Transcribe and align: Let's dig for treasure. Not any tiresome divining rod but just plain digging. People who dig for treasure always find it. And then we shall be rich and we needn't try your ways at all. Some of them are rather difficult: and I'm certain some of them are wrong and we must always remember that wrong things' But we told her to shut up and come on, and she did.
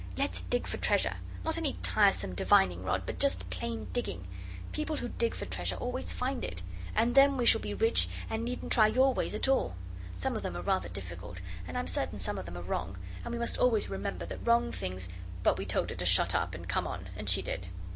Let's 0.17 0.41
dig 0.41 0.65
for 0.65 0.77
treasure. 0.77 1.17
Not 1.45 1.59
any 1.59 1.73
tiresome 1.83 2.33
divining 2.33 2.81
rod 2.83 3.03
but 3.05 3.19
just 3.19 3.47
plain 3.51 3.85
digging. 3.93 4.27
People 4.71 4.97
who 4.97 5.09
dig 5.09 5.35
for 5.35 5.45
treasure 5.45 5.75
always 5.75 6.11
find 6.11 6.43
it. 6.43 6.63
And 6.95 7.13
then 7.13 7.37
we 7.37 7.45
shall 7.45 7.61
be 7.61 7.75
rich 7.75 8.09
and 8.27 8.41
we 8.41 8.49
needn't 8.49 8.71
try 8.71 8.87
your 8.87 9.13
ways 9.13 9.35
at 9.35 9.47
all. 9.47 9.75
Some 10.15 10.35
of 10.35 10.41
them 10.41 10.57
are 10.57 10.63
rather 10.63 10.89
difficult: 10.89 11.39
and 11.67 11.77
I'm 11.77 11.85
certain 11.85 12.19
some 12.19 12.39
of 12.39 12.47
them 12.47 12.57
are 12.57 12.63
wrong 12.63 12.97
and 13.23 13.31
we 13.31 13.37
must 13.37 13.59
always 13.59 13.91
remember 13.91 14.25
that 14.25 14.39
wrong 14.43 14.71
things' 14.71 15.07
But 15.43 15.59
we 15.59 15.67
told 15.67 15.91
her 15.91 15.95
to 15.95 16.05
shut 16.05 16.33
up 16.33 16.55
and 16.55 16.67
come 16.67 16.87
on, 16.87 17.09
and 17.15 17.29
she 17.29 17.43
did. 17.43 17.67